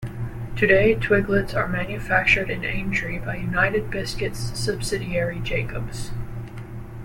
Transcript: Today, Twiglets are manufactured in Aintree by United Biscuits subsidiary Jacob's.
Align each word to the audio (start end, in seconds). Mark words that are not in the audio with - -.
Today, 0.55 0.95
Twiglets 0.95 1.53
are 1.53 1.67
manufactured 1.67 2.49
in 2.49 2.65
Aintree 2.65 3.19
by 3.19 3.35
United 3.35 3.91
Biscuits 3.91 4.59
subsidiary 4.59 5.39
Jacob's. 5.41 6.09